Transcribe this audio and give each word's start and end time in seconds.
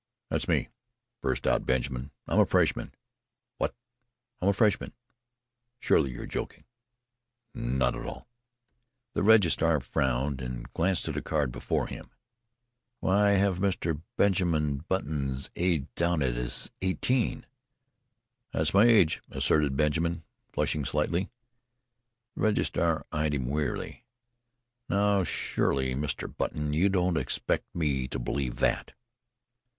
"That's 0.29 0.47
me!" 0.47 0.69
burst 1.21 1.45
out 1.45 1.67
Benjamin. 1.67 2.09
"I'm 2.27 2.39
a 2.39 2.45
freshman." 2.47 2.95
"What!" 3.59 3.75
"I'm 4.41 4.49
a 4.49 4.53
freshman." 4.53 4.93
"Surely 5.79 6.09
you're 6.09 6.25
joking." 6.25 6.63
"Not 7.53 7.95
at 7.95 8.07
all." 8.07 8.27
The 9.13 9.21
registrar 9.21 9.79
frowned 9.79 10.41
and 10.41 10.73
glanced 10.73 11.07
at 11.07 11.17
a 11.17 11.21
card 11.21 11.51
before 11.51 11.85
him. 11.85 12.09
"Why, 12.99 13.27
I 13.33 13.33
have 13.33 13.59
Mr. 13.59 14.01
Benjamin 14.17 14.77
Button's 14.87 15.51
age 15.55 15.85
down 15.95 16.21
here 16.21 16.33
as 16.35 16.71
eighteen." 16.81 17.45
"That's 18.53 18.73
my 18.73 18.85
age," 18.85 19.21
asserted 19.29 19.77
Benjamin, 19.77 20.23
flushing 20.51 20.83
slightly. 20.83 21.29
The 22.35 22.41
registrar 22.41 23.05
eyed 23.11 23.35
him 23.35 23.49
wearily. 23.51 24.03
"Now 24.89 25.23
surely, 25.23 25.93
Mr. 25.93 26.25
Button, 26.35 26.73
you 26.73 26.89
don't 26.89 27.17
expect 27.19 27.75
me 27.75 28.07
to 28.07 28.17
believe 28.17 28.55
that." 28.55 28.93